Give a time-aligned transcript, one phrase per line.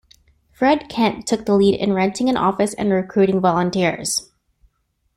[0.51, 4.31] Fred Kent took the lead in renting an office and recruiting volunteers.